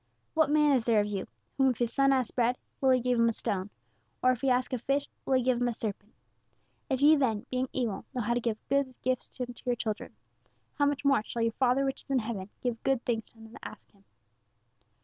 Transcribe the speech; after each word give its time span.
'What 0.33 0.49
man 0.49 0.71
is 0.75 0.85
there 0.85 0.99
of 0.99 1.05
you, 1.05 1.27
whom 1.55 1.69
if 1.69 1.77
his 1.77 1.93
son 1.93 2.11
ask 2.11 2.33
bread, 2.33 2.57
will 2.81 2.89
he 2.89 2.99
give 2.99 3.19
him 3.19 3.29
a 3.29 3.33
stone? 3.33 3.69
Or 4.23 4.31
if 4.31 4.41
he 4.41 4.49
ask 4.49 4.73
a 4.73 4.79
fish, 4.79 5.07
will 5.25 5.35
he 5.35 5.43
give 5.43 5.61
him 5.61 5.67
a 5.67 5.73
serpent? 5.73 6.11
If 6.89 7.01
ye 7.03 7.15
then, 7.15 7.45
being 7.51 7.69
evil, 7.71 8.05
know 8.15 8.23
how 8.23 8.33
to 8.33 8.39
give 8.41 8.57
good 8.67 8.99
gifts 9.03 9.29
unto 9.39 9.53
your 9.63 9.75
children, 9.75 10.15
how 10.73 10.87
much 10.87 11.05
more 11.05 11.21
shall 11.23 11.43
your 11.43 11.51
Father 11.51 11.85
which 11.85 12.01
is 12.05 12.09
in 12.09 12.17
heaven 12.17 12.49
give 12.63 12.81
good 12.81 13.05
things 13.05 13.25
to 13.25 13.35
them 13.35 13.51
that 13.51 13.61
ask 13.67 13.91
Him.'" 13.91 14.03